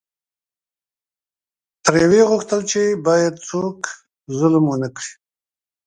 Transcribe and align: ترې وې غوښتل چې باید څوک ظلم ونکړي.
ترې 1.83 2.05
وې 2.11 2.21
غوښتل 2.29 2.61
چې 2.71 2.81
باید 3.07 3.33
څوک 3.47 3.79
ظلم 4.37 4.63
ونکړي. 4.69 5.11